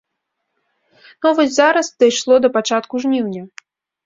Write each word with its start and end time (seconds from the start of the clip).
Ну 1.25 1.29
а 1.31 1.33
вось 1.39 1.53
зараз 1.57 1.91
дайшло 2.05 2.35
да 2.47 2.53
пачатку 2.57 3.03
жніўня. 3.05 3.43